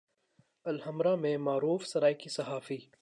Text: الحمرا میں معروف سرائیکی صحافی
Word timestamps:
الحمرا 0.65 1.15
میں 1.15 1.37
معروف 1.37 1.85
سرائیکی 1.87 2.29
صحافی 2.29 2.77